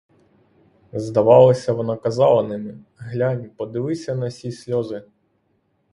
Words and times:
Здавалося, 0.93 1.73
вона 1.73 1.95
казала 1.95 2.43
ними: 2.43 2.79
глянь, 2.97 3.49
подивися 3.49 4.15
на 4.15 4.31
сі 4.31 4.51
сльози! 4.51 5.03